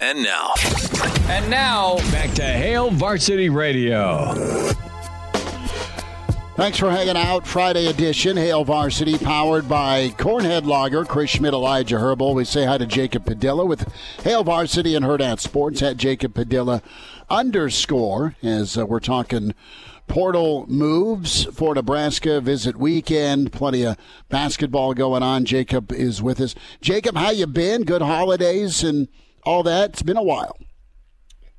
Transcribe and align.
And 0.00 0.22
now. 0.22 0.54
And 1.28 1.50
now, 1.50 1.96
back 2.12 2.32
to 2.34 2.44
Hail 2.44 2.90
Varsity 2.90 3.48
Radio. 3.48 4.32
Thanks 6.54 6.78
for 6.78 6.90
hanging 6.90 7.16
out. 7.16 7.46
Friday 7.46 7.86
edition, 7.86 8.36
Hail 8.36 8.64
Varsity, 8.64 9.18
powered 9.18 9.68
by 9.68 10.10
Cornhead 10.10 10.66
Lager, 10.66 11.04
Chris 11.04 11.30
Schmidt, 11.30 11.52
Elijah 11.52 11.98
Herbal. 11.98 12.34
We 12.34 12.44
say 12.44 12.64
hi 12.64 12.78
to 12.78 12.86
Jacob 12.86 13.24
Padilla 13.24 13.64
with 13.64 13.92
Hail 14.22 14.44
Varsity 14.44 14.94
and 14.94 15.04
Hurrdat 15.04 15.40
Sports 15.40 15.82
at 15.82 15.96
Jacob 15.96 16.34
Padilla 16.34 16.80
underscore 17.28 18.36
as 18.42 18.78
uh, 18.78 18.86
we're 18.86 19.00
talking 19.00 19.52
portal 20.06 20.64
moves 20.68 21.44
for 21.46 21.74
Nebraska 21.74 22.40
visit 22.40 22.76
weekend. 22.76 23.52
Plenty 23.52 23.84
of 23.84 23.96
basketball 24.28 24.94
going 24.94 25.22
on. 25.22 25.44
Jacob 25.44 25.92
is 25.92 26.22
with 26.22 26.40
us. 26.40 26.54
Jacob, 26.80 27.16
how 27.16 27.30
you 27.30 27.46
been? 27.46 27.82
Good 27.82 28.02
holidays 28.02 28.82
and 28.82 29.08
all 29.48 29.62
that. 29.62 29.90
It's 29.90 30.02
been 30.02 30.18
a 30.18 30.22
while. 30.22 30.58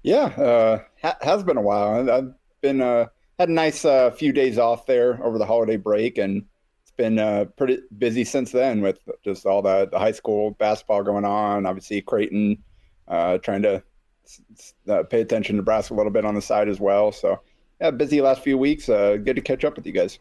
Yeah, 0.04 0.26
uh, 0.26 0.80
ha- 1.02 1.18
has 1.22 1.44
been 1.44 1.58
a 1.58 1.62
while. 1.62 2.10
I've 2.10 2.34
been 2.62 2.82
uh, 2.82 3.08
had 3.40 3.50
a 3.50 3.54
nice 3.54 3.84
uh, 3.84 4.12
few 4.12 4.32
days 4.32 4.58
off 4.58 4.86
there 4.86 5.20
over 5.24 5.38
the 5.38 5.46
holiday 5.46 5.76
break, 5.76 6.18
and 6.18 6.46
it's 6.84 6.92
been 6.92 7.18
uh, 7.18 7.46
pretty 7.58 7.80
busy 7.98 8.24
since 8.24 8.52
then 8.52 8.82
with 8.82 9.00
just 9.24 9.46
all 9.46 9.62
the, 9.62 9.90
the 9.92 9.98
high 9.98 10.12
school 10.12 10.52
basketball 10.52 11.04
going 11.04 11.26
on. 11.26 11.66
Obviously, 11.66 12.02
Creighton 12.02 12.64
uh, 13.08 13.40
trying 13.40 13.64
to 13.64 13.84
uh, 14.88 15.04
pay 15.04 15.22
attention 15.22 15.56
to 15.56 15.58
Nebraska 15.58 15.94
a 15.94 15.96
little 15.96 16.12
bit 16.12 16.26
on 16.26 16.36
the 16.36 16.42
side 16.42 16.70
as 16.70 16.80
well. 16.80 17.12
So 17.12 17.40
yeah, 17.82 17.90
busy 17.90 18.22
last 18.22 18.44
few 18.44 18.58
weeks. 18.58 18.88
Uh, 18.88 19.18
good 19.18 19.36
to 19.36 19.42
catch 19.42 19.66
up 19.66 19.76
with 19.76 19.88
you 19.88 19.94
guys. 19.94 20.20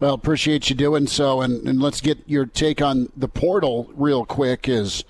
Well, 0.00 0.14
appreciate 0.14 0.68
you 0.68 0.74
doing 0.74 1.06
so, 1.06 1.42
and, 1.42 1.66
and 1.68 1.80
let's 1.80 2.00
get 2.00 2.18
your 2.26 2.44
take 2.44 2.82
on 2.82 3.12
the 3.16 3.28
portal 3.28 3.88
real 3.94 4.24
quick. 4.24 4.68
Is 4.68 5.04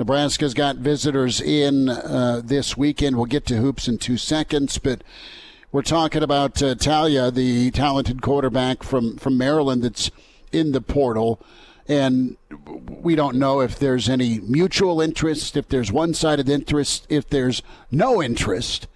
Nebraska's 0.00 0.54
got 0.54 0.76
visitors 0.76 1.42
in 1.42 1.90
uh, 1.90 2.40
this 2.42 2.74
weekend? 2.74 3.16
We'll 3.16 3.26
get 3.26 3.44
to 3.46 3.58
hoops 3.58 3.86
in 3.86 3.98
two 3.98 4.16
seconds, 4.16 4.78
but 4.78 5.04
we're 5.72 5.82
talking 5.82 6.22
about 6.22 6.62
uh, 6.62 6.74
Taulia, 6.74 7.30
the 7.30 7.70
talented 7.70 8.22
quarterback 8.22 8.82
from 8.82 9.18
from 9.18 9.36
Maryland, 9.36 9.82
that's 9.82 10.10
in 10.52 10.72
the 10.72 10.80
portal. 10.80 11.38
And 11.86 12.38
we 12.88 13.14
don't 13.14 13.36
know 13.36 13.60
if 13.60 13.78
there's 13.78 14.08
any 14.08 14.40
mutual 14.40 15.02
interest, 15.02 15.54
if 15.54 15.68
there's 15.68 15.92
one 15.92 16.14
sided 16.14 16.48
interest, 16.48 17.06
if 17.10 17.28
there's 17.28 17.62
no 17.90 18.22
interest. 18.22 18.88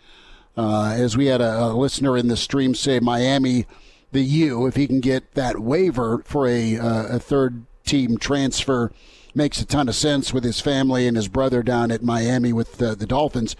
Uh, 0.56 0.94
as 0.96 1.18
we 1.18 1.26
had 1.26 1.42
a, 1.42 1.64
a, 1.64 1.68
listener 1.74 2.16
in 2.16 2.28
the 2.28 2.36
stream 2.36 2.74
say, 2.74 2.98
Miami, 2.98 3.66
the 4.12 4.22
U, 4.22 4.66
if 4.66 4.76
he 4.76 4.86
can 4.86 5.00
get 5.00 5.34
that 5.34 5.58
waiver 5.58 6.22
for 6.24 6.46
a, 6.46 6.78
uh, 6.78 7.16
a 7.16 7.18
third 7.18 7.66
team 7.84 8.16
transfer, 8.16 8.90
makes 9.34 9.60
a 9.60 9.66
ton 9.66 9.88
of 9.88 9.94
sense 9.94 10.32
with 10.32 10.44
his 10.44 10.60
family 10.60 11.06
and 11.06 11.16
his 11.16 11.28
brother 11.28 11.62
down 11.62 11.90
at 11.90 12.02
Miami 12.02 12.52
with 12.52 12.78
the, 12.78 12.94
the 12.94 13.06
Dolphins. 13.06 13.56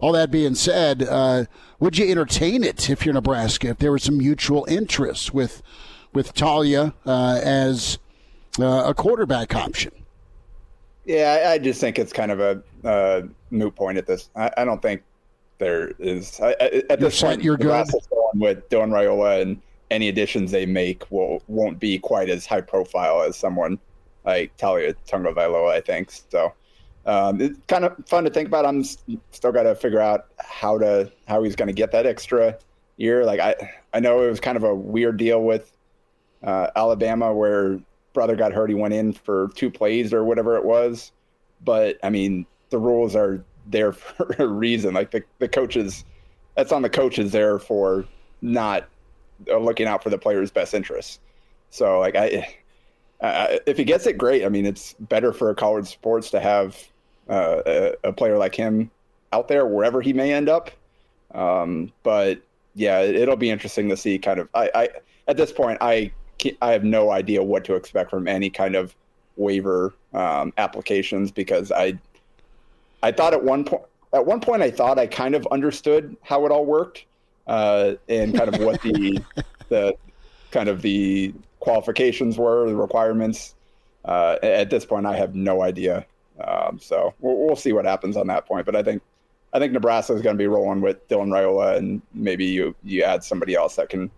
All 0.00 0.12
that 0.12 0.30
being 0.30 0.54
said, 0.54 1.02
uh, 1.02 1.44
would 1.78 1.98
you 1.98 2.10
entertain 2.10 2.64
it 2.64 2.88
if 2.88 3.04
you're 3.04 3.14
Nebraska? 3.14 3.68
If 3.68 3.78
there 3.78 3.92
was 3.92 4.02
some 4.02 4.18
mutual 4.18 4.64
interest 4.68 5.34
with 5.34 5.62
with 6.12 6.34
Taulia 6.34 6.92
uh, 7.06 7.40
as 7.42 7.98
uh, 8.58 8.84
a 8.86 8.94
quarterback 8.94 9.54
option? 9.54 9.92
Yeah, 11.04 11.40
I, 11.44 11.52
I, 11.52 11.58
just 11.58 11.80
think 11.80 11.98
it's 11.98 12.12
kind 12.12 12.32
of 12.32 12.40
a 12.40 13.28
moot 13.50 13.74
point 13.76 13.98
at 13.98 14.06
this. 14.06 14.28
I, 14.34 14.50
I 14.56 14.64
don't 14.64 14.82
think 14.82 15.02
there 15.58 15.92
is 15.98 16.40
I, 16.40 16.56
I, 16.60 16.82
at 16.90 17.00
this 17.00 17.20
you're 17.20 17.30
point. 17.30 17.42
You're 17.42 17.56
good 17.56 17.86
with 18.34 18.68
Don 18.68 18.90
Raiola, 18.90 19.42
and 19.42 19.60
any 19.90 20.08
additions 20.08 20.50
they 20.50 20.66
make 20.66 21.10
will 21.10 21.42
won't 21.48 21.78
be 21.78 21.98
quite 21.98 22.28
as 22.28 22.46
high 22.46 22.60
profile 22.60 23.22
as 23.22 23.36
someone 23.36 23.78
like 24.24 24.56
Taulia 24.56 24.94
Tagovailoa. 25.08 25.72
I 25.72 25.80
think 25.80 26.10
so. 26.10 26.52
Um, 27.06 27.40
it's 27.40 27.58
kind 27.66 27.84
of 27.84 27.96
fun 28.06 28.24
to 28.24 28.30
think 28.30 28.48
about. 28.48 28.66
I'm 28.66 28.84
still 28.84 29.52
got 29.52 29.62
to 29.64 29.74
figure 29.74 30.00
out 30.00 30.26
how 30.38 30.78
to 30.78 31.10
how 31.26 31.42
he's 31.42 31.56
going 31.56 31.68
to 31.68 31.74
get 31.74 31.92
that 31.92 32.06
extra 32.06 32.58
year. 32.96 33.24
Like 33.24 33.40
I 33.40 33.54
I 33.92 34.00
know 34.00 34.22
it 34.22 34.30
was 34.30 34.40
kind 34.40 34.56
of 34.56 34.64
a 34.64 34.74
weird 34.74 35.16
deal 35.16 35.42
with 35.42 35.72
uh, 36.42 36.68
Alabama 36.76 37.32
where 37.32 37.80
brother 38.12 38.36
got 38.36 38.52
hurt. 38.52 38.68
He 38.68 38.74
went 38.74 38.94
in 38.94 39.12
for 39.12 39.48
two 39.54 39.70
plays 39.70 40.12
or 40.12 40.24
whatever 40.24 40.56
it 40.56 40.64
was. 40.64 41.12
But 41.62 41.98
I 42.02 42.10
mean, 42.10 42.46
the 42.70 42.78
rules 42.78 43.14
are 43.14 43.44
there 43.66 43.92
for 43.92 44.34
a 44.38 44.46
reason. 44.46 44.94
Like 44.94 45.10
the, 45.10 45.22
the 45.38 45.48
coaches, 45.48 46.04
that's 46.56 46.72
on 46.72 46.82
the 46.82 46.90
coaches 46.90 47.32
there 47.32 47.58
for 47.58 48.04
not 48.42 48.88
uh, 49.50 49.58
looking 49.58 49.86
out 49.86 50.02
for 50.02 50.10
the 50.10 50.18
player's 50.18 50.50
best 50.50 50.74
interests. 50.74 51.20
So 51.70 52.00
like 52.00 52.16
I, 52.16 52.56
uh, 53.20 53.58
if 53.66 53.76
he 53.76 53.84
gets 53.84 54.06
it, 54.06 54.16
great. 54.16 54.44
I 54.44 54.48
mean, 54.48 54.66
it's 54.66 54.94
better 54.94 55.32
for 55.32 55.54
college 55.54 55.88
sports 55.88 56.30
to 56.30 56.40
have 56.40 56.76
uh, 57.28 57.62
a, 57.66 57.94
a, 58.04 58.12
player 58.12 58.38
like 58.38 58.54
him 58.54 58.90
out 59.32 59.46
there 59.46 59.66
wherever 59.66 60.00
he 60.00 60.12
may 60.12 60.32
end 60.32 60.48
up. 60.48 60.70
Um, 61.34 61.92
but 62.02 62.40
yeah, 62.74 63.00
it, 63.00 63.28
will 63.28 63.36
be 63.36 63.50
interesting 63.50 63.88
to 63.90 63.96
see. 63.96 64.18
Kind 64.18 64.40
of, 64.40 64.48
I, 64.54 64.70
I 64.74 64.88
at 65.28 65.36
this 65.36 65.52
point, 65.52 65.78
I 65.80 66.12
I 66.62 66.72
have 66.72 66.84
no 66.84 67.10
idea 67.10 67.42
what 67.42 67.64
to 67.64 67.74
expect 67.74 68.10
from 68.10 68.26
any 68.26 68.48
kind 68.50 68.74
of 68.74 68.94
waiver 69.36 69.94
um, 70.12 70.52
applications 70.58 71.30
because 71.30 71.70
I 71.70 71.98
I 73.02 73.12
thought 73.12 73.32
at 73.32 73.44
one 73.44 73.64
point 73.64 73.82
at 74.12 74.24
one 74.24 74.40
point 74.40 74.62
I 74.62 74.70
thought 74.70 74.98
I 74.98 75.06
kind 75.06 75.34
of 75.34 75.46
understood 75.50 76.16
how 76.22 76.46
it 76.46 76.52
all 76.52 76.64
worked 76.64 77.04
uh, 77.46 77.94
and 78.08 78.34
kind 78.34 78.54
of 78.54 78.60
what 78.62 78.80
the 78.82 79.22
the 79.68 79.94
kind 80.50 80.68
of 80.68 80.82
the 80.82 81.34
qualifications 81.60 82.36
were, 82.36 82.68
the 82.68 82.76
requirements. 82.76 83.54
Uh, 84.04 84.36
at 84.42 84.70
this 84.70 84.84
point, 84.84 85.06
I 85.06 85.16
have 85.16 85.34
no 85.34 85.62
idea. 85.62 86.06
Um, 86.42 86.78
so 86.80 87.14
we'll, 87.20 87.36
we'll, 87.36 87.56
see 87.56 87.72
what 87.72 87.84
happens 87.84 88.16
on 88.16 88.26
that 88.28 88.46
point. 88.46 88.64
But 88.66 88.74
I 88.74 88.82
think 88.82 89.02
I 89.52 89.58
think 89.58 89.72
Nebraska 89.72 90.14
is 90.14 90.22
going 90.22 90.36
to 90.36 90.38
be 90.38 90.46
rolling 90.46 90.80
with 90.80 91.06
Dylan 91.08 91.28
Raiola, 91.28 91.76
and 91.76 92.00
maybe 92.14 92.46
you 92.46 92.74
you 92.82 93.02
add 93.02 93.22
somebody 93.22 93.54
else 93.54 93.76
that 93.76 93.90
can 93.90 94.10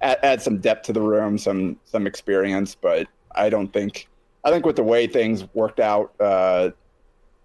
add, 0.00 0.18
add 0.22 0.42
some 0.42 0.58
depth 0.58 0.86
to 0.86 0.92
the 0.92 1.00
room, 1.00 1.38
some 1.38 1.76
some 1.84 2.06
experience. 2.06 2.74
But 2.74 3.06
I 3.34 3.50
don't 3.50 3.72
think 3.72 4.08
I 4.44 4.50
think 4.50 4.66
with 4.66 4.76
the 4.76 4.82
way 4.82 5.06
things 5.06 5.44
worked 5.54 5.80
out, 5.80 6.12
uh, 6.18 6.70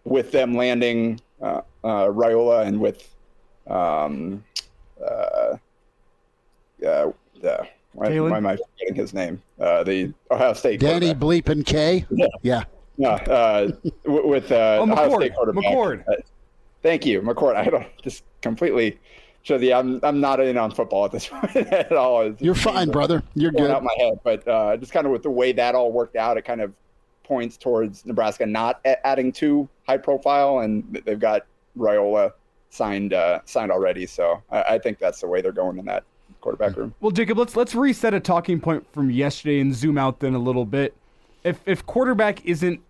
with 0.06 0.32
them 0.32 0.56
landing 0.56 1.20
uh, 1.42 1.62
uh, 1.84 2.08
Raiola 2.08 2.66
and 2.66 2.80
with 2.80 3.14
um, 3.68 4.44
uh, 5.04 5.58
uh, 6.86 7.12
why, 7.96 8.20
why, 8.20 8.38
am 8.38 8.46
I 8.46 8.58
forgetting 8.58 8.96
his 8.96 9.14
name? 9.14 9.42
Uh, 9.60 9.84
the 9.84 10.14
Ohio 10.30 10.54
State 10.54 10.80
Danny 10.80 11.14
Bleepin 11.14 11.66
K. 11.66 12.06
Yeah, 12.12 12.28
yeah, 12.42 12.64
yeah. 12.98 13.14
Uh, 13.14 13.72
with 14.06 14.52
uh, 14.52 14.80
oh, 14.82 14.92
Ohio 14.92 15.18
State 15.18 15.36
quarterback. 15.36 15.64
McCord. 15.64 16.04
Uh, 16.08 16.16
thank 16.84 17.06
you, 17.06 17.22
McCord. 17.22 17.56
I 17.56 17.66
don't 17.66 17.88
just 18.02 18.24
completely 18.42 19.00
show 19.44 19.58
the 19.58 19.74
I'm 19.74 20.00
I'm 20.04 20.20
not 20.20 20.40
in 20.40 20.58
on 20.58 20.72
football 20.72 21.06
at 21.06 21.12
this 21.12 21.28
point 21.30 21.56
at 21.56 21.94
all. 21.94 22.34
You're 22.40 22.56
fine, 22.56 22.90
brother. 22.92 23.24
You're 23.34 23.52
good. 23.52 23.72
Out 23.72 23.84
my 23.84 23.96
head, 23.98 24.20
but 24.24 24.48
uh, 24.48 24.76
just 24.78 24.92
kind 24.92 25.06
of 25.06 25.12
with 25.12 25.24
the 25.24 25.32
way 25.32 25.54
that 25.54 25.74
all 25.76 25.92
worked 25.92 26.16
out, 26.16 26.38
it 26.38 26.44
kind 26.44 26.62
of 26.62 26.74
points 27.24 27.58
towards 27.58 28.06
Nebraska 28.06 28.46
not 28.46 28.86
adding 29.04 29.32
too 29.32 29.70
high 29.88 29.98
profile, 29.98 30.60
and 30.60 31.02
they've 31.06 31.20
got 31.20 31.46
Raiola 31.78 32.34
signed 32.70 33.14
uh, 33.14 33.40
signed 33.46 33.72
already. 33.72 34.06
So 34.06 34.42
I, 34.52 34.62
I, 34.64 34.80
think 34.80 35.00
that's 35.00 35.22
the 35.22 35.28
way 35.28 35.42
they're 35.42 35.52
going 35.52 35.78
in 35.78 35.86
that 35.86 36.04
quarterback 36.46 36.78
room. 36.78 36.94
Well, 37.02 37.12
Jacob, 37.12 37.40
let's 37.40 37.56
let's 37.56 37.74
reset 37.74 38.14
a 38.14 38.20
talking 38.20 38.60
point 38.60 38.86
from 38.94 39.10
yesterday 39.10 39.60
and 39.60 39.74
zoom 39.74 39.98
out 39.98 40.20
then 40.20 40.36
a 40.36 40.40
little 40.40 40.66
bit. 40.66 40.96
If 41.44 41.60
if 41.66 41.84
quarterback 41.88 42.46
isn't 42.46 42.82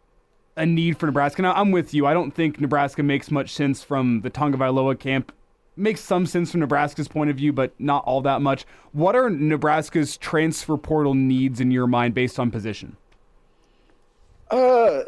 a 0.58 0.66
need 0.66 0.98
for 0.98 1.06
Nebraska, 1.06 1.42
now 1.42 1.54
I'm 1.54 1.72
with 1.72 1.94
you. 1.94 2.06
I 2.06 2.14
don't 2.14 2.32
think 2.32 2.60
Nebraska 2.60 3.02
makes 3.02 3.32
much 3.32 3.54
sense 3.54 3.82
from 3.82 4.22
the 4.22 4.30
Tagovailoa 4.30 5.00
camp. 5.00 5.32
Makes 5.78 6.02
some 6.02 6.26
sense 6.26 6.52
from 6.52 6.62
Nebraska's 6.62 7.08
point 7.08 7.30
of 7.30 7.38
view, 7.38 7.54
but 7.54 7.72
not 7.80 8.04
all 8.04 8.22
that 8.22 8.42
much. 8.42 8.66
What 8.92 9.16
are 9.16 9.30
Nebraska's 9.30 10.18
transfer 10.18 10.76
portal 10.76 11.14
needs 11.14 11.62
in 11.62 11.72
your 11.72 11.88
mind 11.88 12.14
based 12.14 12.40
on 12.40 12.52
position? 12.52 12.98
Uh, 14.52 15.04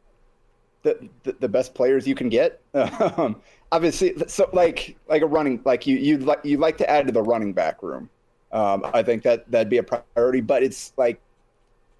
the, 0.82 1.08
the, 1.24 1.36
the 1.40 1.48
best 1.48 1.74
players 1.74 2.08
you 2.08 2.14
can 2.14 2.30
get. 2.30 2.62
Um, 2.74 3.36
obviously, 3.72 4.14
so 4.26 4.48
like 4.52 4.96
like 5.08 5.22
a 5.22 5.26
running 5.26 5.60
like 5.64 5.86
you 5.86 5.96
you'd 5.96 6.22
like 6.22 6.40
you'd 6.44 6.60
like 6.60 6.78
to 6.78 6.90
add 6.90 7.06
to 7.06 7.12
the 7.12 7.22
running 7.22 7.52
back 7.52 7.82
room. 7.82 8.08
Um, 8.52 8.86
I 8.94 9.02
think 9.02 9.22
that 9.24 9.50
that'd 9.50 9.68
be 9.68 9.78
a 9.78 9.82
priority, 9.82 10.40
but 10.40 10.62
it's 10.62 10.92
like 10.96 11.20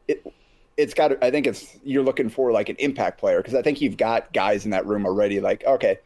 it 0.09 0.25
it's 0.77 0.95
got. 0.95 1.23
I 1.23 1.31
think 1.31 1.47
it's 1.47 1.77
you're 1.85 2.05
looking 2.05 2.29
for 2.29 2.53
like 2.53 2.69
an 2.69 2.77
impact 2.79 3.19
player 3.19 3.39
because 3.39 3.55
I 3.55 3.63
think 3.63 3.81
you've 3.81 3.97
got 3.97 4.33
guys 4.33 4.65
in 4.65 4.71
that 4.71 4.87
room 4.87 5.07
already. 5.07 5.41
Like 5.41 5.65
okay, 5.65 5.99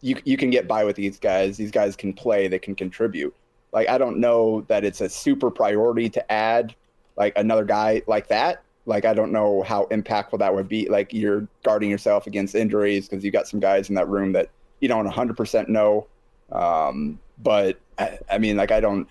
you 0.00 0.16
you 0.24 0.36
can 0.36 0.50
get 0.50 0.66
by 0.66 0.84
with 0.84 0.96
these 0.96 1.18
guys. 1.18 1.56
These 1.56 1.70
guys 1.70 1.96
can 1.96 2.12
play. 2.12 2.48
They 2.48 2.58
can 2.58 2.74
contribute. 2.74 3.34
Like 3.72 3.88
I 3.88 3.98
don't 3.98 4.18
know 4.18 4.62
that 4.68 4.84
it's 4.84 5.00
a 5.00 5.08
super 5.08 5.50
priority 5.50 6.08
to 6.10 6.32
add 6.32 6.74
like 7.16 7.36
another 7.36 7.64
guy 7.64 8.02
like 8.06 8.28
that 8.28 8.62
like 8.86 9.04
I 9.04 9.12
don't 9.12 9.32
know 9.32 9.62
how 9.62 9.86
impactful 9.86 10.38
that 10.38 10.54
would 10.54 10.68
be. 10.68 10.88
Like 10.88 11.12
you're 11.12 11.46
guarding 11.64 11.90
yourself 11.90 12.26
against 12.26 12.54
injuries 12.54 13.08
because 13.08 13.24
you 13.24 13.30
got 13.30 13.48
some 13.48 13.60
guys 13.60 13.88
in 13.88 13.96
that 13.96 14.08
room 14.08 14.32
that 14.32 14.48
you 14.80 14.88
don't 14.88 15.06
100% 15.06 15.68
know. 15.68 16.06
Um, 16.52 17.18
but 17.38 17.78
I, 17.98 18.18
I, 18.30 18.38
mean, 18.38 18.56
like 18.56 18.70
I 18.70 18.80
don't. 18.80 19.08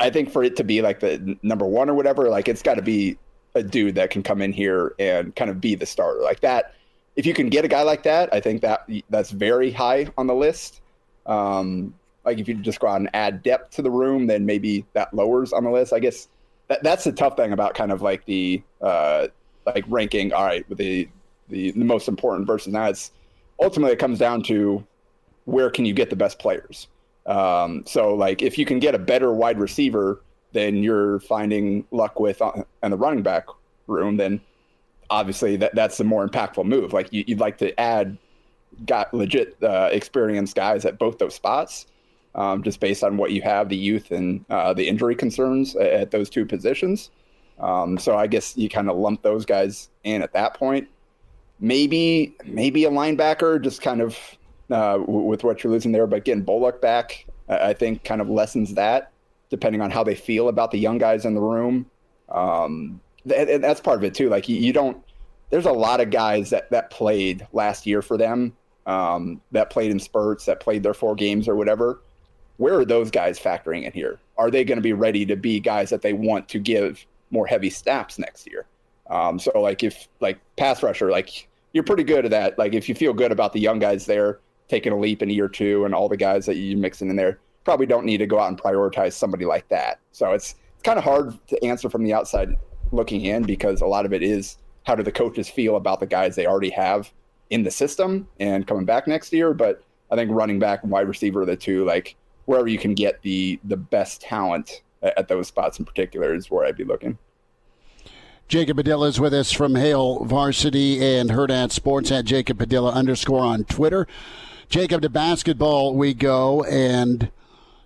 I 0.00 0.08
think 0.08 0.30
for 0.30 0.42
it 0.42 0.56
to 0.56 0.64
be 0.64 0.80
like 0.80 1.00
the 1.00 1.36
number 1.42 1.66
one 1.66 1.90
or 1.90 1.94
whatever, 1.94 2.28
like 2.30 2.48
it's 2.48 2.62
got 2.62 2.74
to 2.74 2.82
be 2.82 3.18
a 3.54 3.62
dude 3.62 3.94
that 3.96 4.10
can 4.10 4.22
come 4.22 4.40
in 4.40 4.52
here 4.52 4.94
and 4.98 5.34
kind 5.36 5.50
of 5.50 5.60
be 5.60 5.74
the 5.74 5.86
starter. 5.86 6.20
Like 6.20 6.40
that. 6.40 6.74
if 7.16 7.26
you 7.26 7.34
can 7.34 7.48
get 7.48 7.64
a 7.64 7.68
guy 7.68 7.82
like 7.82 8.02
that, 8.04 8.32
I 8.32 8.40
think 8.40 8.62
that 8.62 8.88
that's 9.10 9.30
very 9.30 9.70
high 9.70 10.08
on 10.16 10.26
the 10.26 10.34
list. 10.34 10.80
Um, 11.26 11.94
like 12.24 12.38
if 12.38 12.48
you 12.48 12.54
just 12.54 12.80
go 12.80 12.88
out 12.88 12.96
and 12.96 13.10
add 13.14 13.42
depth 13.42 13.76
to 13.76 13.82
the 13.82 13.90
room, 13.90 14.26
then 14.26 14.46
maybe 14.46 14.84
that 14.94 15.12
lowers 15.14 15.52
on 15.52 15.64
the 15.64 15.70
list. 15.70 15.92
I 15.92 15.98
guess 15.98 16.28
that, 16.68 16.82
that's 16.82 17.04
the 17.04 17.12
tough 17.12 17.36
thing 17.36 17.52
about 17.52 17.74
kind 17.74 17.92
of 17.92 18.02
like 18.02 18.24
the 18.24 18.62
uh, 18.80 19.28
like 19.66 19.84
ranking. 19.88 20.32
All 20.32 20.44
right, 20.44 20.68
with 20.68 20.78
the, 20.78 21.08
the 21.48 21.72
the 21.72 21.84
most 21.84 22.08
important 22.08 22.46
versus 22.46 22.72
now, 22.72 22.86
it's 22.86 23.12
ultimately 23.60 23.92
it 23.92 23.98
comes 23.98 24.18
down 24.18 24.42
to 24.44 24.84
where 25.44 25.70
can 25.70 25.84
you 25.84 25.92
get 25.92 26.10
the 26.10 26.16
best 26.16 26.38
players. 26.38 26.88
Um, 27.26 27.84
so 27.86 28.14
like 28.14 28.42
if 28.42 28.58
you 28.58 28.66
can 28.66 28.78
get 28.78 28.94
a 28.94 28.98
better 28.98 29.32
wide 29.32 29.58
receiver 29.58 30.22
than 30.52 30.82
you're 30.82 31.20
finding 31.20 31.86
luck 31.90 32.20
with 32.20 32.40
on, 32.42 32.64
in 32.82 32.90
the 32.90 32.96
running 32.96 33.22
back 33.22 33.46
room, 33.86 34.16
then 34.16 34.40
obviously 35.10 35.56
that 35.56 35.74
that's 35.74 35.98
the 35.98 36.04
more 36.04 36.26
impactful 36.28 36.64
move. 36.64 36.92
Like 36.92 37.12
you, 37.12 37.24
would 37.28 37.40
like 37.40 37.58
to 37.58 37.78
add 37.78 38.18
got 38.86 39.12
legit 39.14 39.56
uh, 39.62 39.88
experienced 39.92 40.56
guys 40.56 40.84
at 40.84 40.98
both 40.98 41.18
those 41.18 41.34
spots, 41.34 41.86
um, 42.34 42.62
just 42.62 42.80
based 42.80 43.04
on 43.04 43.16
what 43.16 43.30
you 43.30 43.42
have, 43.42 43.68
the 43.68 43.76
youth 43.76 44.10
and 44.10 44.44
uh, 44.50 44.74
the 44.74 44.88
injury 44.88 45.14
concerns 45.14 45.76
at 45.76 46.10
those 46.10 46.28
two 46.28 46.44
positions. 46.44 47.10
Um, 47.58 47.98
so 47.98 48.16
I 48.16 48.26
guess 48.26 48.56
you 48.56 48.68
kind 48.68 48.90
of 48.90 48.96
lump 48.96 49.22
those 49.22 49.46
guys 49.46 49.90
in 50.02 50.22
at 50.22 50.32
that 50.32 50.54
point. 50.54 50.88
Maybe 51.60 52.36
maybe 52.44 52.84
a 52.84 52.90
linebacker, 52.90 53.62
just 53.62 53.80
kind 53.80 54.00
of 54.00 54.18
uh, 54.70 54.98
with 55.06 55.44
what 55.44 55.62
you're 55.62 55.72
losing 55.72 55.92
there, 55.92 56.06
but 56.06 56.24
getting 56.24 56.42
Bullock 56.42 56.80
back, 56.80 57.26
I 57.48 57.72
think 57.72 58.04
kind 58.04 58.20
of 58.20 58.28
lessens 58.28 58.74
that, 58.74 59.12
depending 59.50 59.80
on 59.80 59.90
how 59.90 60.04
they 60.04 60.14
feel 60.14 60.48
about 60.48 60.70
the 60.70 60.78
young 60.78 60.98
guys 60.98 61.24
in 61.24 61.34
the 61.34 61.40
room. 61.40 61.86
Um, 62.28 63.00
and 63.34 63.62
that's 63.62 63.80
part 63.80 63.98
of 63.98 64.04
it 64.04 64.14
too. 64.14 64.28
Like 64.28 64.48
you, 64.48 64.72
don't. 64.72 65.02
There's 65.50 65.66
a 65.66 65.72
lot 65.72 66.00
of 66.00 66.10
guys 66.10 66.50
that 66.50 66.70
that 66.70 66.90
played 66.90 67.46
last 67.52 67.86
year 67.86 68.02
for 68.02 68.16
them, 68.16 68.56
um, 68.86 69.40
that 69.52 69.70
played 69.70 69.90
in 69.90 70.00
spurts, 70.00 70.46
that 70.46 70.60
played 70.60 70.82
their 70.82 70.94
four 70.94 71.14
games 71.14 71.48
or 71.48 71.54
whatever. 71.54 72.00
Where 72.56 72.78
are 72.78 72.84
those 72.84 73.10
guys 73.10 73.38
factoring 73.38 73.84
in 73.84 73.92
here? 73.92 74.18
Are 74.36 74.50
they 74.50 74.64
going 74.64 74.78
to 74.78 74.82
be 74.82 74.92
ready 74.92 75.26
to 75.26 75.36
be 75.36 75.60
guys 75.60 75.90
that 75.90 76.02
they 76.02 76.12
want 76.12 76.48
to 76.50 76.58
give 76.58 77.04
more 77.30 77.46
heavy 77.46 77.70
snaps 77.70 78.18
next 78.18 78.48
year? 78.50 78.66
Um, 79.10 79.38
so 79.38 79.60
like 79.60 79.82
if 79.82 80.08
like 80.20 80.38
pass 80.56 80.82
rusher, 80.82 81.10
like 81.10 81.48
you're 81.72 81.84
pretty 81.84 82.04
good 82.04 82.24
at 82.24 82.30
that. 82.30 82.58
Like 82.58 82.74
if 82.74 82.88
you 82.88 82.94
feel 82.94 83.12
good 83.12 83.32
about 83.32 83.52
the 83.52 83.60
young 83.60 83.78
guys 83.78 84.06
there 84.06 84.40
taking 84.68 84.92
a 84.92 84.98
leap 84.98 85.22
in 85.22 85.30
year 85.30 85.48
two 85.48 85.84
and 85.84 85.94
all 85.94 86.08
the 86.08 86.16
guys 86.16 86.46
that 86.46 86.56
you're 86.56 86.78
mixing 86.78 87.10
in 87.10 87.16
there, 87.16 87.38
probably 87.64 87.86
don't 87.86 88.06
need 88.06 88.18
to 88.18 88.26
go 88.26 88.38
out 88.38 88.48
and 88.48 88.60
prioritize 88.60 89.12
somebody 89.12 89.44
like 89.44 89.68
that. 89.68 89.98
So 90.12 90.32
it's 90.32 90.56
it's 90.74 90.82
kind 90.82 90.98
of 90.98 91.04
hard 91.04 91.34
to 91.48 91.64
answer 91.64 91.88
from 91.88 92.04
the 92.04 92.12
outside 92.12 92.56
looking 92.92 93.24
in 93.24 93.42
because 93.42 93.80
a 93.80 93.86
lot 93.86 94.06
of 94.06 94.12
it 94.12 94.22
is 94.22 94.58
how 94.84 94.94
do 94.94 95.02
the 95.02 95.12
coaches 95.12 95.48
feel 95.48 95.76
about 95.76 96.00
the 96.00 96.06
guys 96.06 96.36
they 96.36 96.46
already 96.46 96.70
have 96.70 97.12
in 97.50 97.62
the 97.62 97.70
system 97.70 98.28
and 98.38 98.66
coming 98.66 98.84
back 98.84 99.06
next 99.06 99.32
year. 99.32 99.54
But 99.54 99.82
I 100.10 100.16
think 100.16 100.30
running 100.30 100.58
back 100.58 100.82
and 100.82 100.92
wide 100.92 101.08
receiver 101.08 101.42
are 101.42 101.46
the 101.46 101.56
two, 101.56 101.84
like 101.84 102.16
wherever 102.44 102.68
you 102.68 102.78
can 102.78 102.94
get 102.94 103.22
the 103.22 103.58
the 103.64 103.76
best 103.76 104.20
talent 104.20 104.82
at 105.02 105.28
those 105.28 105.48
spots 105.48 105.78
in 105.78 105.84
particular 105.84 106.34
is 106.34 106.50
where 106.50 106.64
I'd 106.64 106.76
be 106.76 106.84
looking. 106.84 107.18
Jacob 108.46 108.76
Padilla 108.76 109.08
is 109.08 109.18
with 109.18 109.32
us 109.32 109.52
from 109.52 109.74
Hail 109.74 110.22
Varsity 110.24 111.02
and 111.02 111.30
Hurrdat 111.30 111.72
Sports 111.72 112.12
at 112.12 112.26
Jacob 112.26 112.58
Padilla 112.58 112.92
underscore 112.92 113.42
on 113.42 113.64
Twitter. 113.64 114.06
Jacob, 114.68 115.00
to 115.02 115.08
basketball 115.08 115.94
we 115.94 116.12
go 116.12 116.62
and 116.64 117.30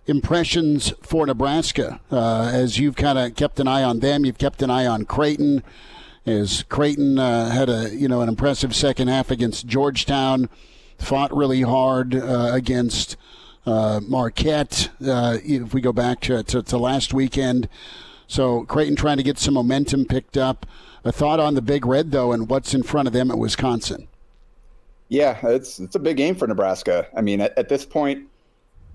impressions 0.06 0.92
for 1.00 1.26
Nebraska 1.26 2.00
uh, 2.10 2.50
as 2.52 2.78
you've 2.78 2.96
kind 2.96 3.18
of 3.18 3.36
kept 3.36 3.60
an 3.60 3.68
eye 3.68 3.84
on 3.84 4.00
them. 4.00 4.24
You've 4.24 4.38
kept 4.38 4.60
an 4.60 4.70
eye 4.70 4.86
on 4.86 5.04
Creighton. 5.04 5.62
As 6.26 6.64
Creighton 6.68 7.18
uh, 7.18 7.50
had 7.50 7.70
a 7.70 7.94
you 7.94 8.08
know 8.08 8.20
an 8.20 8.28
impressive 8.28 8.74
second 8.74 9.08
half 9.08 9.30
against 9.30 9.66
Georgetown, 9.66 10.48
fought 10.98 11.34
really 11.34 11.62
hard 11.62 12.14
uh, 12.14 12.50
against 12.52 13.16
uh, 13.64 14.00
Marquette. 14.06 14.90
Uh, 15.04 15.38
if 15.44 15.72
we 15.72 15.80
go 15.80 15.92
back 15.92 16.20
to, 16.22 16.42
to, 16.42 16.62
to 16.62 16.76
last 16.76 17.14
weekend, 17.14 17.68
so 18.28 18.64
Creighton 18.66 18.94
trying 18.94 19.16
to 19.16 19.22
get 19.24 19.38
some 19.38 19.54
momentum 19.54 20.04
picked 20.04 20.36
up. 20.36 20.66
A 21.04 21.10
thought 21.10 21.40
on 21.40 21.54
the 21.54 21.62
Big 21.62 21.86
Red 21.86 22.12
though, 22.12 22.32
and 22.32 22.48
what's 22.48 22.74
in 22.74 22.82
front 22.82 23.08
of 23.08 23.14
them 23.14 23.30
at 23.30 23.38
Wisconsin. 23.38 24.06
Yeah, 25.08 25.38
it's 25.42 25.80
it's 25.80 25.96
a 25.96 25.98
big 25.98 26.18
game 26.18 26.34
for 26.34 26.46
Nebraska. 26.46 27.08
I 27.16 27.22
mean, 27.22 27.40
at, 27.40 27.56
at 27.56 27.68
this 27.68 27.86
point, 27.86 28.28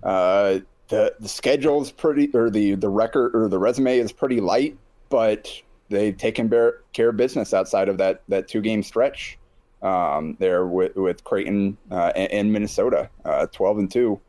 uh, 0.03 0.59
the 0.89 1.15
the 1.19 1.27
schedule 1.27 1.81
is 1.81 1.91
pretty, 1.91 2.30
or 2.35 2.50
the 2.50 2.75
the 2.75 2.89
record 2.89 3.35
or 3.35 3.47
the 3.47 3.57
resume 3.57 3.97
is 3.97 4.12
pretty 4.12 4.39
light, 4.39 4.77
but 5.09 5.51
they've 5.89 6.15
taken 6.15 6.47
bear, 6.47 6.81
care 6.94 7.09
of 7.09 7.18
business 7.18 7.53
outside 7.53 7.89
of 7.89 7.97
that 7.97 8.21
that 8.27 8.47
two 8.47 8.62
game 8.62 8.83
stretch 8.83 9.39
um, 9.81 10.38
there 10.39 10.68
with 10.68 10.95
with 10.95 11.24
Creighton 11.24 11.77
uh, 11.89 12.12
and, 12.15 12.31
and, 12.31 12.53
Minnesota, 12.53 13.09
uh, 13.25 13.47
twelve 13.47 13.80
and 13.80 13.89
two. 13.89 14.19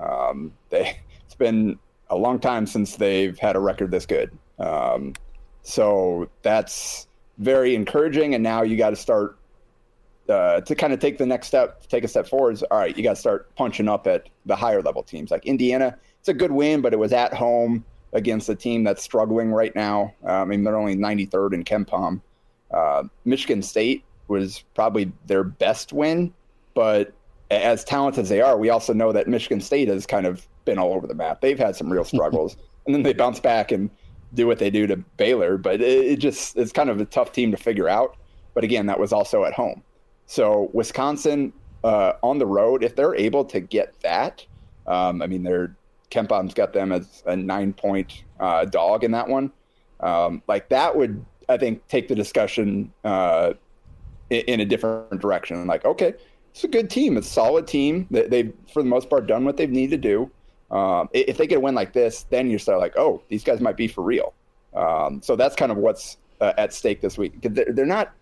Um, 0.00 0.52
they 0.70 0.98
it's 1.26 1.34
been 1.34 1.78
a 2.08 2.16
long 2.16 2.38
time 2.38 2.66
since 2.66 2.96
they've 2.96 3.38
had 3.38 3.56
a 3.56 3.60
record 3.60 3.90
this 3.90 4.06
good. 4.06 4.30
Um, 4.58 5.14
so 5.62 6.28
that's 6.42 7.06
very 7.38 7.74
encouraging. 7.74 8.34
And 8.34 8.42
now 8.42 8.62
you 8.62 8.76
got 8.76 8.90
to 8.90 8.96
start 8.96 9.38
uh, 10.28 10.60
to 10.62 10.74
kind 10.74 10.92
of 10.92 11.00
take 11.00 11.18
the 11.18 11.26
next 11.26 11.48
step, 11.48 11.86
take 11.88 12.04
a 12.04 12.08
step 12.08 12.26
forward. 12.26 12.52
Is, 12.52 12.62
all 12.64 12.78
right, 12.78 12.96
you 12.96 13.02
got 13.02 13.14
to 13.14 13.20
start 13.20 13.54
punching 13.56 13.88
up 13.88 14.06
at 14.06 14.28
the 14.46 14.56
higher 14.56 14.82
level 14.82 15.02
teams 15.02 15.30
like 15.30 15.44
Indiana. 15.46 15.98
It's 16.20 16.28
a 16.28 16.34
good 16.34 16.52
win, 16.52 16.80
but 16.80 16.92
it 16.92 16.98
was 16.98 17.12
at 17.12 17.34
home 17.34 17.84
against 18.12 18.48
a 18.48 18.54
team 18.54 18.84
that's 18.84 19.02
struggling 19.02 19.50
right 19.50 19.74
now. 19.74 20.14
Uh, 20.24 20.42
I 20.42 20.44
mean, 20.44 20.64
they're 20.64 20.76
only 20.76 20.96
93rd 20.96 21.54
in 21.54 21.64
KenPom. 21.64 22.20
Uh, 22.70 23.04
Michigan 23.24 23.62
State 23.62 24.04
was 24.28 24.64
probably 24.74 25.12
their 25.26 25.44
best 25.44 25.92
win, 25.92 26.32
but 26.74 27.12
as 27.50 27.84
talented 27.84 28.22
as 28.22 28.28
they 28.28 28.40
are, 28.40 28.56
we 28.56 28.70
also 28.70 28.92
know 28.92 29.12
that 29.12 29.28
Michigan 29.28 29.60
State 29.60 29.88
has 29.88 30.06
kind 30.06 30.26
of 30.26 30.46
been 30.64 30.78
all 30.78 30.94
over 30.94 31.06
the 31.06 31.14
map. 31.14 31.40
They've 31.40 31.58
had 31.58 31.76
some 31.76 31.92
real 31.92 32.04
struggles, 32.04 32.56
and 32.86 32.94
then 32.94 33.02
they 33.02 33.12
bounce 33.12 33.40
back 33.40 33.70
and 33.72 33.90
do 34.34 34.46
what 34.46 34.58
they 34.58 34.70
do 34.70 34.86
to 34.86 34.96
Baylor. 34.96 35.56
But 35.56 35.80
it, 35.80 36.04
it 36.04 36.16
just 36.18 36.56
it's 36.56 36.72
kind 36.72 36.90
of 36.90 37.00
a 37.00 37.04
tough 37.04 37.32
team 37.32 37.50
to 37.50 37.56
figure 37.56 37.88
out. 37.88 38.16
But 38.54 38.64
again, 38.64 38.86
that 38.86 38.98
was 38.98 39.12
also 39.12 39.44
at 39.44 39.52
home. 39.52 39.82
So 40.26 40.70
Wisconsin 40.72 41.52
uh, 41.82 42.14
on 42.22 42.38
the 42.38 42.46
road, 42.46 42.82
if 42.82 42.96
they're 42.96 43.14
able 43.14 43.44
to 43.46 43.60
get 43.60 44.00
that, 44.00 44.44
um, 44.86 45.22
I 45.22 45.26
mean, 45.26 45.42
they're 45.42 45.76
KenPom's 46.10 46.54
got 46.54 46.72
them 46.72 46.92
as 46.92 47.22
a 47.26 47.36
nine 47.36 47.72
point 47.72 48.24
uh, 48.38 48.64
dog 48.64 49.04
in 49.04 49.10
that 49.10 49.28
one. 49.28 49.52
Um, 50.00 50.42
like 50.46 50.68
that 50.68 50.96
would, 50.96 51.24
I 51.48 51.56
think, 51.56 51.86
take 51.88 52.08
the 52.08 52.14
discussion 52.14 52.92
uh, 53.04 53.54
in, 54.30 54.40
in, 54.42 54.60
a 54.60 54.64
different 54.64 55.20
direction. 55.20 55.66
Like, 55.66 55.84
okay, 55.84 56.14
it's 56.50 56.64
a 56.64 56.68
good 56.68 56.90
team, 56.90 57.16
it's 57.16 57.28
a 57.28 57.32
solid 57.32 57.66
team. 57.66 58.06
They, 58.10 58.28
they've, 58.28 58.52
for 58.72 58.82
the 58.82 58.88
most 58.88 59.10
part, 59.10 59.26
done 59.26 59.44
what 59.44 59.56
they've 59.56 59.70
needed 59.70 60.02
to 60.02 60.08
do. 60.08 60.30
Um, 60.74 61.08
if 61.12 61.36
they 61.36 61.46
get 61.46 61.58
a 61.58 61.60
win 61.60 61.76
like 61.76 61.92
this, 61.92 62.24
then 62.30 62.50
you 62.50 62.58
start 62.58 62.80
like, 62.80 62.94
oh, 62.96 63.22
these 63.28 63.44
guys 63.44 63.60
might 63.60 63.76
be 63.76 63.86
for 63.86 64.02
real. 64.02 64.34
Um, 64.74 65.22
so 65.22 65.36
that's 65.36 65.54
kind 65.54 65.70
of 65.70 65.78
what's 65.78 66.18
uh, 66.40 66.52
at 66.58 66.72
stake 66.72 67.00
this 67.00 67.16
week. 67.16 67.34
They're, 67.40 67.86
not 67.86 68.12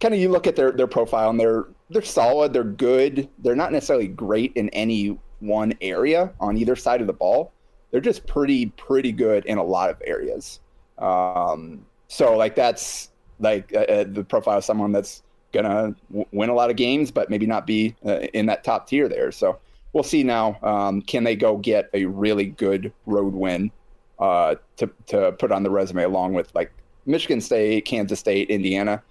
kind 0.00 0.14
of 0.14 0.20
you 0.20 0.30
look 0.30 0.46
at 0.46 0.56
their 0.56 0.72
their 0.72 0.86
profile 0.86 1.28
and 1.28 1.38
they're 1.38 1.66
they're 1.90 2.00
solid, 2.00 2.54
they're 2.54 2.64
good. 2.64 3.28
They're 3.38 3.54
not 3.54 3.70
necessarily 3.70 4.08
great 4.08 4.52
in 4.54 4.70
any 4.70 5.18
one 5.40 5.74
area 5.82 6.32
on 6.40 6.56
either 6.56 6.74
side 6.74 7.02
of 7.02 7.06
the 7.06 7.12
ball. 7.12 7.52
They're 7.90 8.00
just 8.00 8.26
pretty 8.26 8.66
pretty 8.66 9.12
good 9.12 9.44
in 9.44 9.58
a 9.58 9.64
lot 9.64 9.90
of 9.90 10.00
areas. 10.06 10.60
Um, 10.96 11.84
so 12.08 12.34
like 12.34 12.54
that's 12.54 13.10
like 13.40 13.74
uh, 13.74 13.80
uh 13.80 14.04
the 14.08 14.24
profile 14.24 14.58
of 14.58 14.64
someone 14.64 14.92
that's 14.92 15.22
gonna 15.52 15.94
w- 16.08 16.26
win 16.32 16.48
a 16.48 16.54
lot 16.54 16.70
of 16.70 16.76
games, 16.76 17.10
but 17.10 17.28
maybe 17.28 17.46
not 17.46 17.66
be 17.66 17.94
uh, 18.06 18.20
in 18.32 18.46
that 18.46 18.64
top 18.64 18.86
tier 18.86 19.06
there. 19.06 19.30
So 19.32 19.58
we'll 19.92 20.04
see 20.04 20.22
now. 20.22 20.58
Um, 20.62 21.02
can 21.02 21.24
they 21.24 21.36
go 21.36 21.56
get 21.56 21.90
a 21.94 22.04
really 22.04 22.46
good 22.46 22.92
road 23.06 23.34
win 23.34 23.70
uh, 24.18 24.56
to 24.76 24.90
to 25.06 25.32
put 25.32 25.52
on 25.52 25.62
the 25.62 25.70
resume 25.70 26.04
along 26.04 26.34
with 26.34 26.54
like 26.54 26.72
Michigan 27.06 27.40
State, 27.40 27.84
Kansas 27.84 28.20
State, 28.20 28.50
Indiana? 28.50 29.02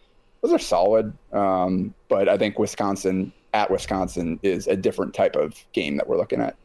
Those 0.42 0.54
are 0.54 0.60
solid, 0.60 1.14
um, 1.34 1.94
but 2.08 2.30
I 2.30 2.38
think 2.38 2.60
Wisconsin 2.60 3.34
at 3.54 3.70
Wisconsin 3.70 4.40
is 4.42 4.68
a 4.68 4.76
different 4.76 5.14
type 5.14 5.36
of 5.36 5.54
game 5.74 5.98
that 5.98 6.08
we're 6.08 6.18
looking 6.18 6.40
at. 6.40 6.56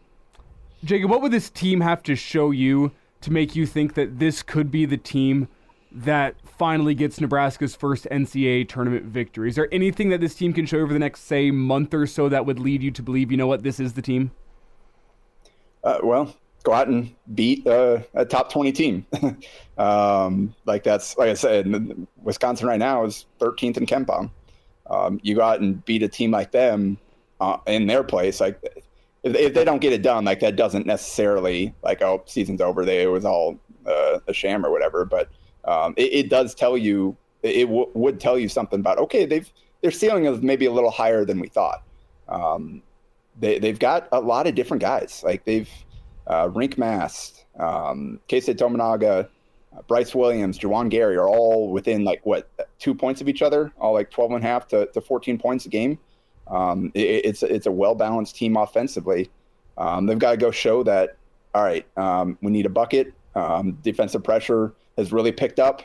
Jacob, 0.85 1.11
what 1.11 1.23
would 1.23 1.33
this 1.33 1.51
team 1.51 1.81
have 1.81 2.03
to 2.05 2.15
show 2.15 2.51
you 2.51 2.93
to 3.23 3.33
make 3.33 3.57
you 3.57 3.67
think 3.67 3.95
that 3.95 4.19
this 4.19 4.43
could 4.43 4.71
be 4.71 4.85
the 4.85 4.99
team 4.99 5.49
that 5.95 6.35
finally 6.59 6.95
gets 6.95 7.21
Nebraska's 7.21 7.77
first 7.77 8.07
NCAA 8.11 8.69
tournament 8.69 9.05
victory? 9.05 9.49
Is 9.49 9.55
there 9.55 9.69
anything 9.73 10.09
that 10.11 10.21
this 10.21 10.35
team 10.35 10.53
can 10.53 10.67
show 10.67 10.79
over 10.79 10.93
the 10.93 10.99
next, 10.99 11.23
say, 11.23 11.51
month 11.51 11.95
or 11.95 12.07
so 12.07 12.29
that 12.29 12.45
would 12.45 12.59
lead 12.59 12.83
you 12.83 12.91
to 12.91 13.03
believe, 13.03 13.31
you 13.31 13.37
know 13.37 13.47
what, 13.47 13.63
this 13.63 13.79
is 13.79 13.93
the 13.93 14.03
team? 14.03 14.33
Uh, 15.85 15.99
well, 16.03 16.35
go 16.65 16.73
out 16.73 16.89
and 16.89 17.15
beat 17.35 17.65
uh, 17.67 18.01
a 18.15 18.25
top 18.25 18.51
20 18.51 18.73
team. 18.73 19.07
um, 19.79 20.55
like 20.65 20.83
that's, 20.83 21.17
like 21.17 21.31
I 21.31 21.35
said, 21.35 22.07
Wisconsin 22.23 22.67
right 22.67 22.79
now 22.79 23.05
is 23.05 23.27
13th 23.39 23.77
in 23.77 23.87
KenPom. 23.87 24.31
Um, 24.91 25.21
you 25.23 25.37
go 25.37 25.43
out 25.43 25.61
and 25.61 25.85
beat 25.85 26.03
a 26.03 26.09
team 26.09 26.33
like 26.33 26.51
them 26.51 26.99
uh, 27.41 27.59
in 27.67 27.87
their 27.87 28.03
place. 28.03 28.41
Like 28.41 28.61
if, 29.23 29.35
if, 29.35 29.55
they 29.55 29.65
don't 29.65 29.81
get 29.81 29.93
it 29.93 30.03
done, 30.03 30.25
like 30.25 30.41
that 30.41 30.57
doesn't 30.57 30.87
necessarily 30.87 31.73
like, 31.83 32.03
oh, 32.03 32.23
season's 32.27 32.61
over. 32.61 32.85
They, 32.85 33.03
it 33.03 33.07
was 33.07 33.25
all 33.25 33.59
uh, 33.87 34.19
a 34.27 34.33
sham 34.33 34.67
or 34.67 34.71
whatever. 34.71 35.05
But 35.05 35.31
um, 35.67 35.95
it, 35.97 36.13
it, 36.13 36.31
does 36.31 36.55
tell 36.55 36.77
you, 36.77 37.17
it 37.43 37.67
w- 37.67 37.91
would 37.95 38.21
tell 38.21 38.39
you 38.39 38.49
something 38.49 38.81
about, 38.81 38.99
okay, 38.99 39.25
they've, 39.25 39.51
their 39.83 39.91
ceiling 39.91 40.27
is 40.27 40.43
maybe 40.43 40.67
a 40.67 40.73
little 40.73 40.91
higher 40.91 41.25
than 41.25 41.41
we 41.41 41.49
thought. 41.49 41.83
Um, 42.29 42.83
they 43.39 43.59
they've 43.59 43.79
got 43.79 44.09
a 44.13 44.21
lot 44.21 44.47
of 44.47 44.55
different 44.55 44.81
guys. 44.81 45.23
Like 45.25 45.45
they've 45.45 45.69
uh, 46.27 46.49
Rienk 46.49 46.79
Mast, 46.79 47.45
um, 47.59 48.21
Keisei 48.29 49.29
uh, 49.77 49.83
Brice 49.89 50.15
Williams, 50.15 50.59
Juwan 50.59 50.89
Gary 50.89 51.17
are 51.17 51.29
all 51.29 51.71
within 51.71 52.05
like 52.05 52.25
what 52.25 52.49
two 52.79 52.95
points 52.95 53.21
of 53.21 53.29
each 53.29 53.43
other, 53.43 53.73
all 53.79 53.93
like 53.93 54.11
12 54.11 54.33
and 54.33 54.45
a 54.45 54.47
half 54.47 54.69
to, 54.69 54.87
to 54.87 55.01
14 55.01 55.39
points 55.39 55.67
a 55.67 55.69
game. 55.69 55.99
Um, 56.47 56.93
it, 56.95 57.25
it's 57.25 57.43
it's 57.43 57.67
a 57.67 57.73
well 57.73 57.95
balanced 57.95 58.37
team 58.37 58.57
offensively. 58.57 59.31
Um, 59.77 60.07
they've 60.07 60.19
got 60.19 60.33
to 60.33 60.37
go 60.37 60.51
show 60.51 60.83
that. 60.85 61.17
All 61.55 61.63
right, 61.63 61.87
um, 61.97 62.39
we 62.43 62.51
need 62.51 62.67
a 62.67 62.71
bucket. 62.71 63.13
Um, 63.35 63.79
defensive 63.83 64.23
pressure 64.23 64.75
has 64.97 65.13
really 65.13 65.33
picked 65.33 65.59
up. 65.59 65.83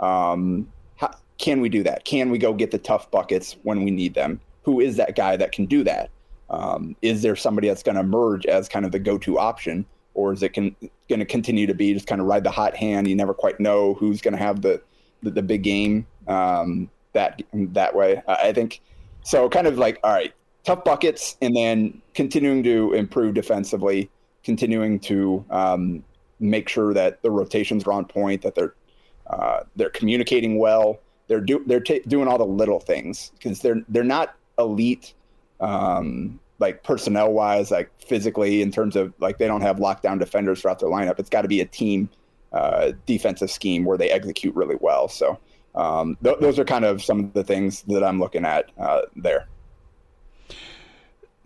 Um, 0.00 0.68
how, 0.96 1.10
can 1.38 1.60
we 1.60 1.68
do 1.68 1.82
that? 1.82 2.04
Can 2.04 2.30
we 2.30 2.38
go 2.38 2.52
get 2.52 2.70
the 2.70 2.78
tough 2.78 3.10
buckets 3.10 3.56
when 3.62 3.84
we 3.84 3.90
need 3.90 4.14
them? 4.14 4.40
Who 4.62 4.80
is 4.80 4.96
that 4.96 5.16
guy 5.16 5.36
that 5.36 5.52
can 5.52 5.66
do 5.66 5.84
that? 5.84 6.10
Um, 6.48 6.96
is 7.02 7.22
there 7.22 7.36
somebody 7.36 7.68
that's 7.68 7.82
going 7.82 7.96
to 7.96 8.00
emerge 8.00 8.46
as 8.46 8.68
kind 8.68 8.84
of 8.84 8.92
the 8.92 8.98
go-to 8.98 9.38
option, 9.38 9.84
or 10.14 10.32
is 10.32 10.42
it 10.42 10.54
going 10.54 10.74
to 11.08 11.24
continue 11.24 11.66
to 11.66 11.74
be 11.74 11.92
just 11.92 12.06
kind 12.06 12.20
of 12.20 12.26
ride 12.26 12.44
the 12.44 12.50
hot 12.50 12.76
hand? 12.76 13.08
You 13.08 13.16
never 13.16 13.34
quite 13.34 13.58
know 13.60 13.94
who's 13.94 14.20
going 14.20 14.32
to 14.32 14.38
have 14.38 14.62
the, 14.62 14.80
the, 15.22 15.30
the 15.30 15.42
big 15.42 15.62
game 15.62 16.06
um, 16.28 16.88
that 17.12 17.42
that 17.52 17.94
way. 17.94 18.22
I 18.28 18.52
think 18.52 18.80
so. 19.22 19.48
Kind 19.48 19.66
of 19.66 19.78
like 19.78 19.98
all 20.04 20.12
right, 20.12 20.32
tough 20.64 20.84
buckets, 20.84 21.36
and 21.42 21.56
then 21.56 22.00
continuing 22.14 22.62
to 22.62 22.92
improve 22.92 23.34
defensively, 23.34 24.10
continuing 24.44 25.00
to 25.00 25.44
um, 25.50 26.04
make 26.40 26.68
sure 26.68 26.94
that 26.94 27.22
the 27.22 27.30
rotations 27.30 27.84
are 27.84 27.92
on 27.92 28.04
point, 28.04 28.42
that 28.42 28.54
they're 28.54 28.74
uh, 29.26 29.60
they're 29.74 29.90
communicating 29.90 30.58
well. 30.58 31.00
They're 31.28 31.40
do, 31.40 31.62
they're 31.66 31.80
t- 31.80 32.02
doing 32.06 32.28
all 32.28 32.38
the 32.38 32.46
little 32.46 32.80
things 32.80 33.32
because 33.34 33.60
they're 33.60 33.82
they're 33.88 34.04
not 34.04 34.36
elite 34.58 35.14
um, 35.60 36.38
like 36.58 36.82
personnel 36.82 37.32
wise, 37.32 37.70
like 37.70 37.90
physically 38.00 38.62
in 38.62 38.70
terms 38.70 38.96
of 38.96 39.12
like 39.18 39.38
they 39.38 39.46
don't 39.46 39.62
have 39.62 39.76
lockdown 39.76 40.18
defenders 40.18 40.60
throughout 40.60 40.78
their 40.78 40.88
lineup. 40.88 41.18
It's 41.18 41.30
got 41.30 41.42
to 41.42 41.48
be 41.48 41.60
a 41.60 41.66
team 41.66 42.08
uh, 42.52 42.92
defensive 43.06 43.50
scheme 43.50 43.84
where 43.84 43.98
they 43.98 44.10
execute 44.10 44.54
really 44.54 44.76
well. 44.80 45.08
So 45.08 45.38
um, 45.74 46.16
th- 46.22 46.38
those 46.40 46.58
are 46.58 46.64
kind 46.64 46.84
of 46.84 47.02
some 47.02 47.20
of 47.20 47.32
the 47.32 47.44
things 47.44 47.82
that 47.82 48.02
I'm 48.02 48.18
looking 48.18 48.44
at 48.44 48.70
uh, 48.78 49.02
there. 49.16 49.48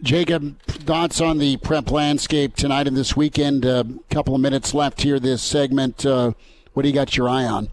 Jacob, 0.03 0.61
thoughts 0.63 1.21
on 1.21 1.39
the 1.39 1.57
prep 1.59 1.91
landscape 1.91 2.57
tonight 2.57 2.87
and 2.87 2.97
this 2.97 3.17
weekend? 3.17 3.65
A 3.65 3.81
uh, 3.81 3.85
couple 4.11 4.35
of 4.35 4.41
minutes 4.41 4.73
left 4.73 5.03
here 5.03 5.21
this 5.21 5.43
segment. 5.43 6.07
Uh, 6.07 6.33
what 6.73 6.83
do 6.83 6.89
you 6.89 6.95
got 6.95 7.17
your 7.17 7.29
eye 7.29 7.45
on? 7.45 7.69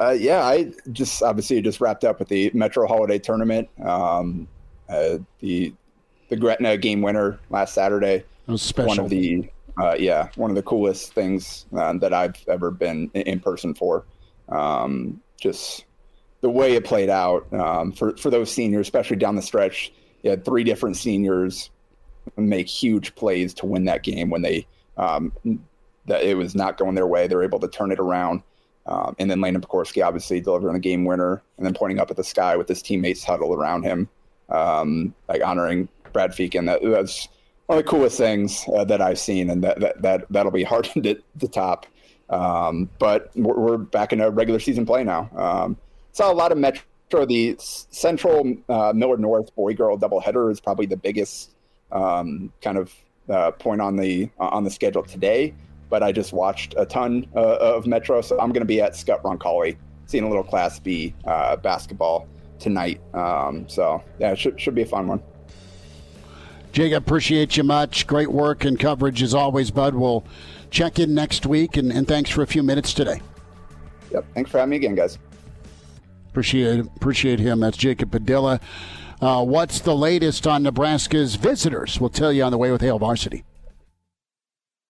Uh, 0.00 0.10
yeah, 0.10 0.44
I 0.44 0.72
just 0.92 1.22
obviously 1.22 1.60
just 1.62 1.80
wrapped 1.80 2.04
up 2.04 2.18
with 2.18 2.28
the 2.28 2.50
Metro 2.54 2.86
Holiday 2.86 3.18
Tournament. 3.18 3.68
Um, 3.84 4.48
uh, 4.88 5.18
the 5.40 5.74
the 6.28 6.36
Gretna 6.36 6.76
game 6.76 7.02
winner 7.02 7.38
last 7.50 7.74
Saturday. 7.74 8.24
was 8.46 8.62
special. 8.62 8.88
One 8.88 8.98
of 8.98 9.10
the 9.10 9.48
uh, 9.78 9.96
yeah, 9.98 10.28
one 10.36 10.50
of 10.50 10.56
the 10.56 10.62
coolest 10.62 11.12
things 11.14 11.66
uh, 11.76 11.92
that 11.94 12.12
I've 12.12 12.36
ever 12.48 12.70
been 12.70 13.10
in 13.14 13.40
person 13.40 13.74
for. 13.74 14.04
Um, 14.48 15.20
just 15.40 15.84
the 16.40 16.50
way 16.50 16.74
it 16.74 16.84
played 16.84 17.10
out 17.10 17.52
um, 17.52 17.92
for 17.92 18.16
for 18.16 18.30
those 18.30 18.50
seniors, 18.50 18.86
especially 18.86 19.16
down 19.16 19.36
the 19.36 19.42
stretch. 19.42 19.92
You 20.22 20.30
had 20.30 20.44
three 20.44 20.64
different 20.64 20.96
seniors 20.96 21.70
make 22.36 22.66
huge 22.66 23.14
plays 23.14 23.54
to 23.54 23.66
win 23.66 23.84
that 23.84 24.02
game 24.02 24.30
when 24.30 24.42
they 24.42 24.66
um, 24.96 25.32
that 26.06 26.22
it 26.22 26.36
was 26.36 26.54
not 26.54 26.78
going 26.78 26.94
their 26.94 27.06
way. 27.06 27.26
They're 27.26 27.42
able 27.42 27.60
to 27.60 27.68
turn 27.68 27.92
it 27.92 27.98
around. 27.98 28.42
Um, 28.86 29.16
and 29.18 29.30
then 29.30 29.40
Landon 29.40 29.62
Pokorski 29.62 30.04
obviously 30.04 30.40
delivering 30.40 30.74
the 30.74 30.80
game 30.80 31.04
winner 31.04 31.42
and 31.56 31.66
then 31.66 31.74
pointing 31.74 31.98
up 31.98 32.10
at 32.10 32.16
the 32.16 32.24
sky 32.24 32.56
with 32.56 32.68
his 32.68 32.82
teammates 32.82 33.24
huddled 33.24 33.56
around 33.56 33.82
him 33.82 34.08
um, 34.48 35.14
like 35.28 35.42
honoring 35.42 35.88
Brad 36.12 36.32
Feakin. 36.32 36.66
That, 36.66 36.80
that's 36.82 37.28
one 37.66 37.78
of 37.78 37.84
the 37.84 37.90
coolest 37.90 38.16
things 38.16 38.64
uh, 38.74 38.84
that 38.84 39.00
I've 39.00 39.18
seen, 39.18 39.50
and 39.50 39.62
that 39.64 39.80
that, 39.80 40.02
that 40.02 40.26
that'll 40.30 40.52
be 40.52 40.64
hard 40.64 40.84
to, 40.84 41.00
to 41.38 41.48
top. 41.48 41.86
Um, 42.30 42.90
but 42.98 43.30
we're, 43.36 43.54
we're, 43.54 43.76
back 43.76 44.12
in 44.12 44.20
a 44.20 44.30
regular 44.30 44.58
season 44.58 44.84
play 44.84 45.04
now. 45.04 45.30
Um, 45.36 45.76
saw 46.12 46.30
a 46.30 46.34
lot 46.34 46.50
of 46.50 46.58
Metro. 47.10 47.24
The 47.24 47.56
Central 47.58 48.56
uh, 48.68 48.92
Millard 48.94 49.20
North 49.20 49.54
boy 49.54 49.74
girl 49.74 49.96
doubleheader 49.98 50.50
is 50.50 50.60
probably 50.60 50.86
the 50.86 50.96
biggest 50.96 51.54
um, 51.92 52.52
kind 52.60 52.78
of 52.78 52.92
uh, 53.28 53.52
point 53.52 53.80
on 53.80 53.96
the 53.96 54.30
on 54.38 54.64
the 54.64 54.70
schedule 54.70 55.02
today. 55.02 55.54
But 55.88 56.02
I 56.02 56.10
just 56.10 56.32
watched 56.32 56.74
a 56.76 56.84
ton 56.84 57.26
uh, 57.36 57.58
of 57.60 57.86
Metro, 57.86 58.20
so 58.20 58.38
I'm 58.40 58.48
going 58.48 58.62
to 58.62 58.66
be 58.66 58.80
at 58.80 58.94
Skutt 58.94 59.22
Roncalli, 59.22 59.76
seeing 60.06 60.24
a 60.24 60.28
little 60.28 60.42
Class 60.42 60.80
B 60.80 61.14
uh, 61.24 61.56
basketball 61.56 62.26
tonight. 62.58 63.00
Um, 63.14 63.68
so 63.68 64.02
yeah, 64.18 64.32
it 64.32 64.38
should, 64.38 64.60
should 64.60 64.74
be 64.74 64.82
a 64.82 64.86
fun 64.86 65.06
one. 65.06 65.22
Jacob, 66.72 67.04
appreciate 67.04 67.56
you 67.56 67.62
much. 67.62 68.06
Great 68.06 68.32
work 68.32 68.64
and 68.64 68.78
coverage 68.78 69.22
as 69.22 69.32
always, 69.32 69.70
bud. 69.70 69.94
We'll 69.94 70.24
check 70.70 70.98
in 70.98 71.14
next 71.14 71.46
week, 71.46 71.76
and, 71.76 71.92
and 71.92 72.06
thanks 72.06 72.30
for 72.30 72.42
a 72.42 72.46
few 72.46 72.64
minutes 72.64 72.92
today. 72.92 73.22
Yep, 74.12 74.26
thanks 74.34 74.50
for 74.50 74.58
having 74.58 74.70
me 74.70 74.76
again, 74.76 74.94
guys. 74.96 75.18
Appreciate 76.36 76.80
appreciate 76.80 77.38
him. 77.38 77.60
That's 77.60 77.78
Jacob 77.78 78.10
Padilla. 78.10 78.60
Uh, 79.22 79.42
what's 79.42 79.80
the 79.80 79.96
latest 79.96 80.46
on 80.46 80.64
Nebraska's 80.64 81.36
visitors? 81.36 81.98
We'll 81.98 82.10
tell 82.10 82.30
you 82.30 82.42
on 82.42 82.52
the 82.52 82.58
way 82.58 82.70
with 82.70 82.82
Hail 82.82 82.98
Varsity. 82.98 83.42